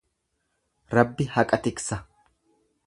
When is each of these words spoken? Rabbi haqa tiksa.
Rabbi 0.95 1.29
haqa 1.35 1.57
tiksa. 1.67 1.97